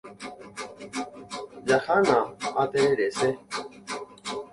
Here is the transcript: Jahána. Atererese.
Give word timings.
Jahána. 1.69 2.19
Atererese. 2.63 3.29